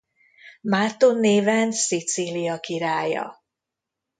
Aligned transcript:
Márton 0.61 1.19
néven 1.19 1.71
Szicília 1.71 2.59
királya. 2.59 3.43